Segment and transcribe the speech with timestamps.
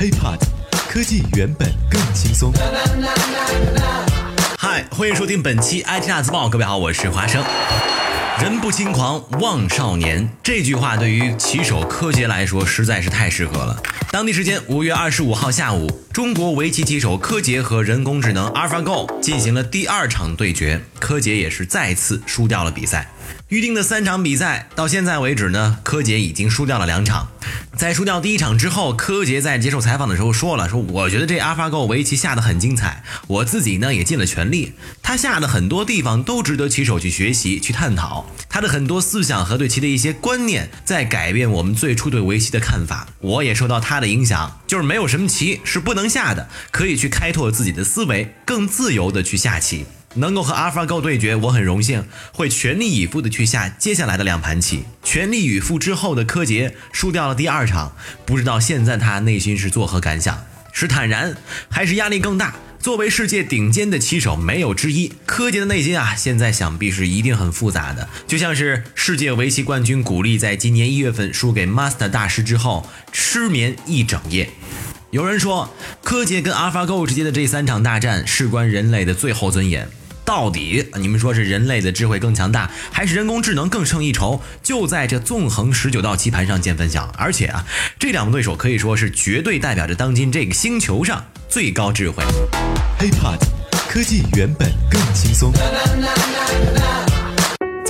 [0.00, 0.38] HiPod，
[0.88, 2.50] 科技原本更轻松。
[4.56, 6.48] 嗨，欢迎收听本期 IT 大字报。
[6.48, 7.44] 各位好，我是华生。
[8.40, 13.78] 人不轻狂枉少年，这句话对于棋手柯洁来说实在是太适合了。
[14.10, 23.12] 当地时间五月二十五号下午，中国围棋棋手柯洁和人工智能 AlphaGo 进行了第二场对决，柯洁也是再次输掉了比赛。
[23.48, 27.28] 预定的三场比赛到现在为止呢，柯洁已经输掉了两场。
[27.76, 34.72] 在输掉第一场之后，柯洁在接受采访的时候说了：“说我觉得这 AlphaGo 围棋下得很精彩，我自己呢也尽了全力。
[35.02, 38.26] 他下的很多地方都值得棋手去学习、去探讨。
[38.48, 43.08] 他的很多思想和对棋的一些观念，在改变我们最初对围棋的看法。
[43.20, 54.82] 我也受到他的影响，就是没有什么棋是不能能下的，可以去开拓自己的思维，更自由的去下棋。”能够和 AlphaGo 对决，我很荣幸，会全力以赴的去下接下来的两盘棋。
[55.04, 57.94] 全力以赴之后的柯洁输掉了第二场，
[58.26, 60.44] 不知道现在他内心是作何感想？
[60.72, 61.36] 是坦然，
[61.70, 62.56] 还是压力更大？
[62.80, 65.12] 作为世界顶尖的棋手，没有之一。
[65.26, 74.50] 柯洁的内心啊，现在想必是一定很复杂的，就像是世界围棋冠军古力在今年一月份输给 Master 大师之后，失眠一整夜。
[75.10, 75.68] 有人说，
[76.04, 79.88] 柯洁跟 AlphaGo 之间的这三场大战，事关人类的最后尊严。
[80.24, 84.40] 到底你们说是人类的智慧更强大，还是人工智能更胜一筹？
[84.62, 87.12] 就在这纵横十九道棋盘上见分晓。
[87.18, 87.66] 而且啊，
[87.98, 92.22] 这两个对手可以说是绝对代表着当今这个星球上最高智慧。
[93.00, 93.40] HiPod，
[93.88, 95.52] 科技原本更轻松。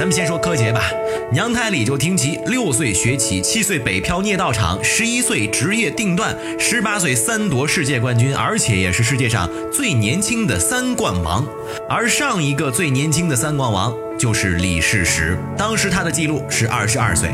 [0.00, 0.90] 咱们先说柯洁吧，
[1.30, 11.46] 娘胎里就听棋，六岁学棋，七岁北漂聂道场，十一岁职业定段，十八岁三夺世界冠军，而且也是世界上最年轻的三冠王。
[11.86, 17.28] 而上一个最年轻的三冠王就是李世石，当时他的记录是二十二岁。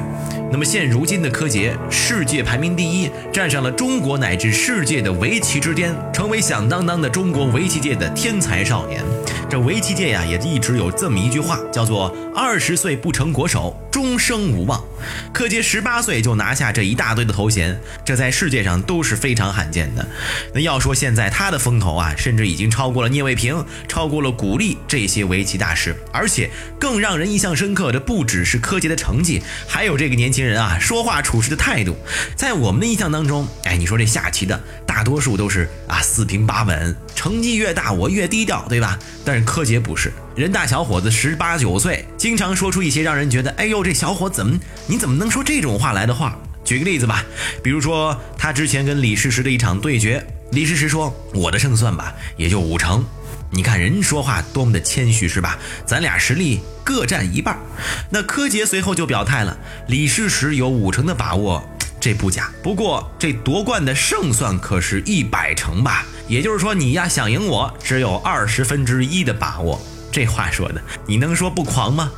[0.50, 9.04] 那么现如今的柯洁，世界排名第一，站上了中国乃至世界的围棋之巅，成为响当当的中国围棋界的天才少年。
[9.48, 14.82] 这围棋界呀，也一直有这么一句话，叫做“二十岁不成国手，终生无望”。
[15.32, 20.04] 柯洁十八岁就拿下这一大堆的头衔，这在世界上都是非常罕见的。
[20.52, 25.94] 那要说现在他的风头啊，甚至已经超过了聂卫平，超过了古力这些围棋大师。
[26.12, 31.96] 而且更让人印象深刻的，不只是柯洁的成绩，还有这个年轻人啊说话处事的态度。
[32.34, 38.96] 在我们的印象当中，哎，你说这下棋的大多数都是啊四平八稳，成绩越大我越低调，对吧？
[39.24, 44.56] 但是柯洁不是人大小伙子，十八九岁，经常说出一些让人觉得，哎呦，这小伙怎么，
[44.86, 46.36] 你怎么能说这种话来的话？
[46.62, 47.24] 举个例子吧，
[47.62, 53.04] 比如说他之前跟李世石的一场对决，李世石说，我的胜算吧也就五成，
[53.50, 55.58] 你看人说话多么的谦虚是吧？
[55.86, 57.56] 咱俩实力各占一半。
[58.10, 59.56] 那柯洁随后就表态了，
[59.88, 61.66] 李世石有五成的把握。
[62.00, 66.06] 这不假，不过这夺冠的胜算可是一百成吧？
[66.28, 69.80] 也就是说，你呀想赢我，只有二十分之一的把握。
[70.12, 72.10] 这话说的，你能说不狂吗？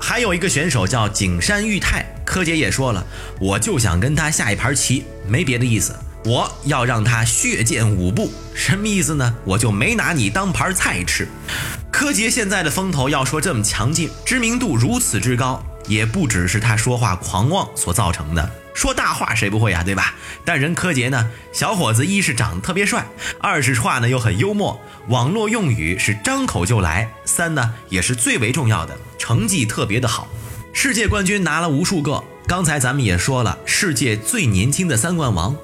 [0.00, 3.06] 还有一个选手叫景山裕太，柯洁也说了，
[3.40, 5.94] 我就想跟他下一盘棋，没别的意思，
[6.24, 8.32] 我要让他血溅五步。
[8.54, 9.34] 什么意思呢？
[9.44, 11.28] 我就没拿你当盘菜吃。
[11.90, 18.50] 柯洁现在的风头要说这么强劲，知名度如此之高，也不只是他说话狂妄所造成的。
[18.78, 20.14] 说大话谁不会呀，对吧？
[20.44, 23.04] 但人柯洁呢，小伙子一是长得特别帅，
[23.40, 30.28] 二是话呢又很幽默，网络用语是张口就来，三呢也是最为重要的，成绩特别的好，
[30.72, 32.22] 世界冠军拿了无数个。
[32.48, 35.54] 刚才咱们也说了，世界最年轻的三冠王。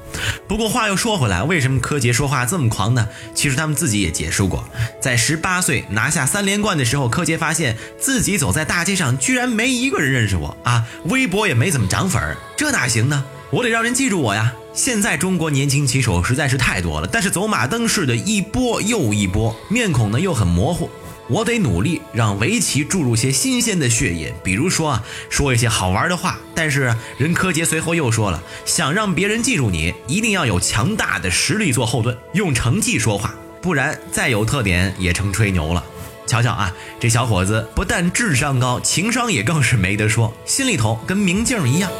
[0.47, 3.09] 不过话又说回来，为什么柯洁说话这么狂呢？
[3.35, 4.63] 其实他们自己也解释过，
[5.01, 13.25] 在十八岁拿下三连冠的时候，柯洁发现自己走在大街上，居然没一个人认识我啊，微博也没怎么涨粉儿，这哪行呢？
[13.49, 14.53] 我得让人记住我呀。
[14.75, 20.91] 现在中国年轻棋手实在是太多了，但是走马灯似的一波又一波，面孔呢又很模糊。
[21.29, 26.39] 我得努力让围棋注入些新鲜的血液，比如说啊，说一些好玩的话。
[26.55, 35.83] 但是任柯洁随后又说了，想让别人记住你，一定要有强大的实力做后盾，用成绩说话，不然再有特点也成吹牛了。
[36.27, 41.91] 瞧瞧啊，这小伙子不但智商高，情商也更是没得说，心里头跟明镜一样。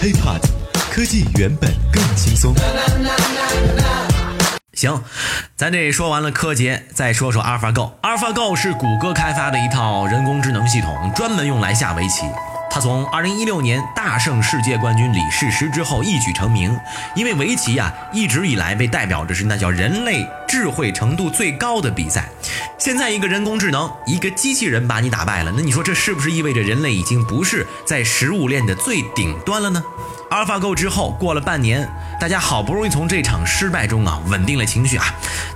[0.00, 0.40] HiPod，
[0.90, 2.54] 科技原本更轻松。
[4.78, 5.02] 行，
[5.56, 7.94] 咱这说完了柯洁，再说说 AlphaGo。
[8.00, 12.26] AlphaGo 是谷歌开发的一套人工智能系统，专门用来下围棋。
[12.70, 16.78] 它从2016年大胜世界冠军李世石之后一举成名。
[17.16, 22.28] 因为围棋呀，一直以来被代表着是那叫人类智慧程度最高的比赛。
[22.78, 29.82] 现在一个人工智能，一个机器人把你打败了，那你说这是不是意味着人类已经不是在食物链的最顶端了呢？
[30.30, 31.88] AlphaGo 之后过了半年，
[32.20, 35.06] 大家好不容易从这场失败中啊稳定了情绪啊，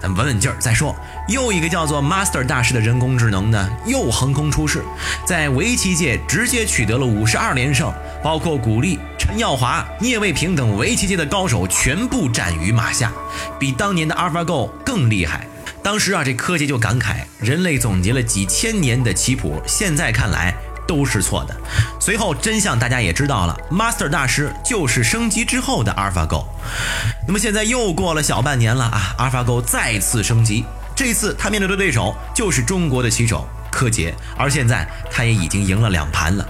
[0.01, 0.97] 咱稳稳劲儿再说。
[1.29, 4.83] 又一个叫做 Master 大师的人工智能呢，又横空出世，
[5.27, 7.93] 在围棋界直接取得了五十二连胜，
[8.23, 13.13] 包括古力、陈耀华、聂卫平等围棋界的高手全部斩于马下，
[13.59, 15.47] 比当年的 AlphaGo 更厉害。
[15.83, 20.55] 当时啊，这柯洁就感慨，人类总结了几千年的棋谱，现在看来。
[20.85, 21.57] 都是错的。
[22.03, 26.45] 随后真相大家也知道了，Master 大师就是升级之后的 AlphaGo。
[27.29, 30.65] 那么现在又过了小半年了啊，AlphaGo 再次升级，
[30.97, 36.45] 这次他面对的对手就是中国的棋手柯洁，而现在他也已经赢了两盘了。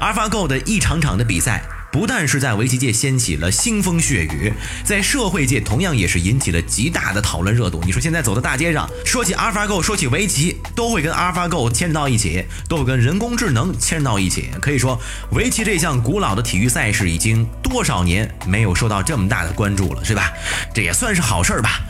[0.00, 1.62] AlphaGo 的一场场的比赛。
[1.92, 4.52] 不但是在围棋界掀起了腥风血雨，
[4.84, 7.82] 在社会界同样也是引起了极大的讨论热度。
[7.84, 14.50] 你说现在走到大街上，说起 AlphaGo，说起围棋，都会跟 AlphaGo 牵到一起，都会跟人工智能牵到一起。
[14.60, 15.00] 可以说，
[15.32, 20.32] 围棋这项古老的体育赛事已经多少年没有受到这么大的关注了，是吧？
[20.72, 21.80] 这也算是好事儿吧。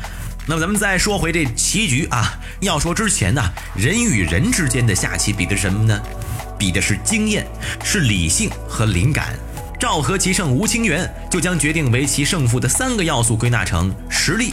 [0.46, 3.42] 那么咱们再说回这棋局啊，要说之前呢，
[3.76, 6.00] 人与人之间的下棋比的什么呢？
[6.58, 7.46] 比的是经验，
[7.84, 9.38] 是理性和灵感。
[9.80, 14.52] 赵和棋圣吴清源就将决定围棋胜负的三个要素归纳成实力、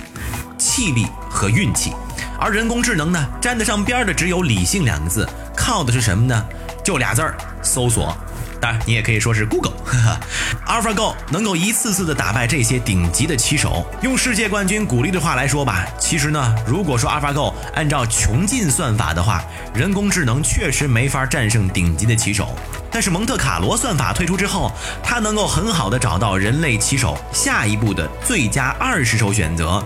[0.57, 1.91] 气力和运气，
[2.39, 6.45] 而人工智能呢，沾得上边儿的只有理性两个字，靠的是什么呢？
[6.87, 8.15] 就俩字儿：搜索。
[8.61, 9.73] 当然，你也可以说是 Google。
[10.65, 19.43] AlphaGo 能够一次次的打败这些顶级的棋手，用世界冠军鼓励的话来说吧，其实呢，如果说 AlphaGo 按照穷尽算法的话，
[19.73, 22.47] 人工智能确实没法战胜顶级的棋手。
[22.89, 24.71] 但是蒙特卡罗算法推出之后，
[25.03, 29.83] 它能够很好的找到人类棋手下一步的最佳二十手选择，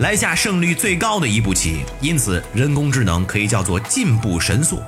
[0.00, 1.84] 来下胜率最高的一步棋。
[2.00, 4.82] 因此，人工智能可以叫做进步神速。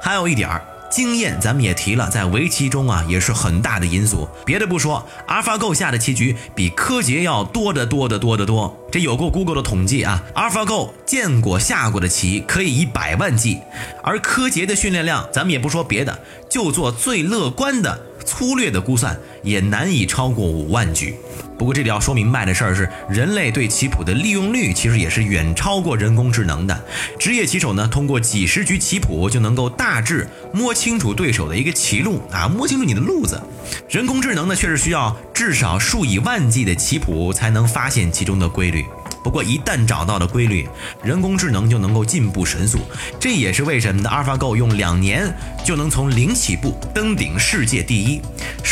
[0.00, 0.62] 还有一点儿。
[0.92, 4.28] 经验，咱们也提了，在围棋中啊，也是很大的因素。
[4.44, 8.76] 别的不说，AlphaGo 下的棋局比柯洁要多得多得多得多。
[8.92, 13.58] 这有过 Google 的统计啊，AlphaGo 见过下过的棋可以以百万计，
[14.04, 16.18] 而柯洁的训练量，咱们也不说别的，
[16.50, 17.98] 就做最乐观的。
[18.24, 21.16] 粗略的估算也难以超过五万局。
[21.62, 26.84] 不过这里要说明白的事儿是，人类对棋谱的利用率其实也是远超过人工智能的。
[27.20, 33.40] 职业棋手呢，通过几十局棋谱就能够大致摸清楚对手的一个棋路啊，摸清楚你的路子。
[33.88, 38.84] 人工智能呢，却是需要至少数以万计的棋谱才能发现其中的规律。
[39.22, 40.68] 不过一旦找到了规律，
[41.00, 42.80] 人工智能就能够进步神速。
[43.20, 45.32] 这也是为什么呢？AlphaGo 用两年
[45.64, 48.20] 就能从零起步登顶世界第一，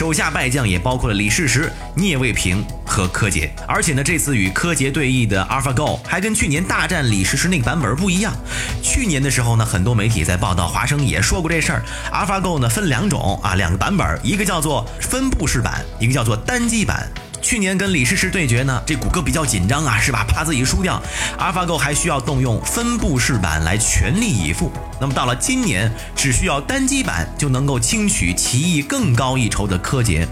[0.00, 3.52] 手下败将也包括了李世石、聂卫平和柯洁。
[3.68, 8.32] 而且呢，这次与柯洁对弈的阿尔法 go 还跟去年大战李世石那个版本不一样。
[8.82, 11.84] 去年的时候呢，很多媒体在报道，华生也说过这事儿。
[12.10, 17.06] AlphaGo 呢分两种啊，两个版本，一个叫做分布式版，一个叫做单机版。
[17.50, 20.24] 去年跟李世石对决呢，这谷歌比较紧张啊，是吧？
[20.28, 21.02] 怕自己输掉
[21.36, 24.70] ，AlphaGo 还需要动用分布式版来全力以赴。
[25.00, 30.24] 那么到了今年，只需要单机版就能够轻取棋艺更高一筹的柯洁。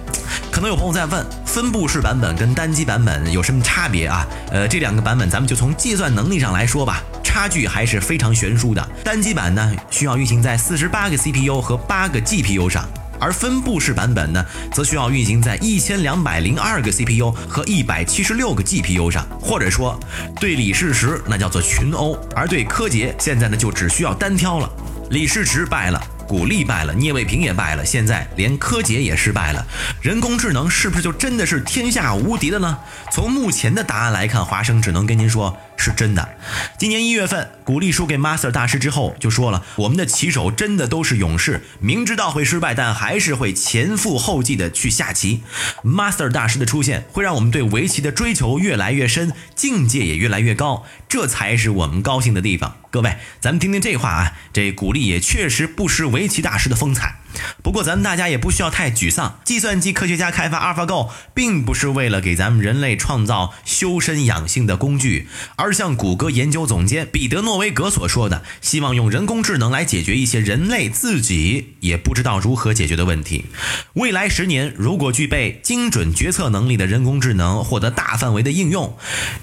[0.52, 4.24] 可能有朋友在问，分布式版本跟单机版本有什么差别啊？
[4.52, 8.88] 呃，这两个版本咱们就从计算能力上来说吧，差距还是非常悬殊的。
[9.02, 12.88] 单机版呢，需要运行在四十八个 CPU 和八个 GPU 上。
[13.20, 19.98] 而分布式版本呢，则需要运行在一千两百零二个 CPU 和一百七十六个 GPU 上，或者说，
[20.40, 24.70] 对李世石那叫做群殴，而对柯洁现在呢就只需要单挑了。
[25.10, 26.02] 李世石败了。
[26.28, 29.66] 古力败了，聂卫平也败了，现在连柯洁也失败了。
[30.02, 32.78] 人工智能是不是就真的是天下无敌的呢？
[33.10, 36.28] 从目前的答案来看，华生只能跟您说是真的。
[36.76, 45.42] 今年一月份，古力输给 Master 大师之后，就说了：“我们的棋手真的都是勇士，明知道会失败，但还是会前赴后继的去下棋。
[45.84, 52.78] ”Master 大师的出现会让我们对围棋的追求越来越深，境界也越来越高，这才是我们高兴的地方。
[52.90, 57.16] 各位，咱们听听这话啊，这古力也确实不失围棋大师的风采。
[57.62, 59.38] 不过，咱们大家也不需要太沮丧。
[59.44, 73.44] 计算机科学家开发 AlphaGo，并不是为了给咱们人类创造修身养性的工具，而像谷歌研究总监彼得诺维格所说的，希望用人工智能来解决一些人类自己也不知道如何解决的问题。
[73.92, 78.96] 未来十年，如果具备精准决策能力的人工智能获得大范围的应用，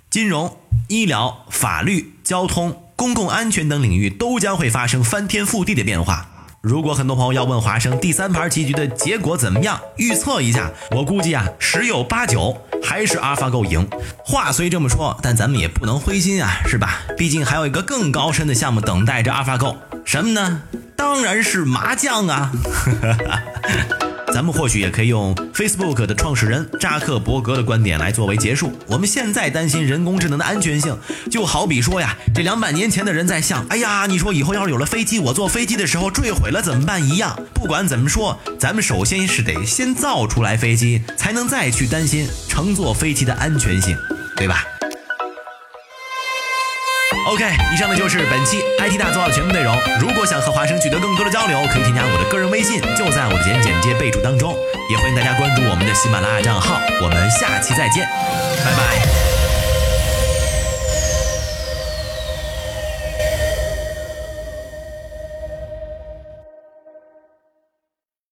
[0.10, 0.58] 金融、
[0.88, 2.82] 医疗、法律、交通。
[2.98, 6.30] 公共安全等领域都将会发生翻天覆地的变化。
[6.62, 13.88] 如果很多朋友要问华生第三盘棋局的结果怎么样，预测一下，我估计啊，十有八九还是 AlphaGo 赢。
[14.24, 17.02] 话虽这么说，但咱们也不能灰心啊，是吧？
[17.18, 20.62] 毕竟还有一个更高深的项目等待着 AlphaGo，什么呢？
[20.96, 22.52] 当然是麻将啊！
[24.36, 28.70] 咱们或许也可以用 Facebook 的创始人扎克伯格的观点来作为结束。
[28.88, 30.98] 我们现在担心人工智能的安全性，
[31.32, 37.34] 就好比说呀，这两百年前的人在想，哎呀，你说以后要是有了飞机，我坐飞机的时候坠毁了怎么办一样。
[37.54, 43.98] 不管怎么说，咱们首先是得先造出来飞机，才能再去担心乘坐飞机的安全性，
[44.36, 44.66] 对吧
[47.26, 49.76] ？OK，以上呢就是本期 IT 大作的全部内容。
[50.00, 54.56] 如果想和华生取得更多的交流，可以添加我的个人微信，就在我的简简介备注当中。
[54.90, 56.80] 也欢迎大家关注我们的喜马拉雅账号。
[57.02, 58.08] 我们下期再见，
[58.64, 59.35] 拜拜。